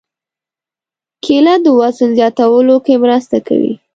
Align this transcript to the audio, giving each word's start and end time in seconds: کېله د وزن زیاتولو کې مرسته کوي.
کېله 1.23 1.55
د 1.63 1.65
وزن 1.79 2.09
زیاتولو 2.19 2.75
کې 2.85 3.01
مرسته 3.03 3.37
کوي. 3.47 3.73